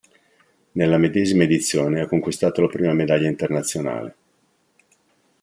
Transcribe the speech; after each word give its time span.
Nella 0.71 0.97
medesima 0.97 1.43
edizione 1.43 2.01
ha 2.01 2.07
conquistato 2.07 2.61
la 2.61 2.67
prima 2.69 2.91
medaglia 2.91 3.29
internazionale. 3.29 4.15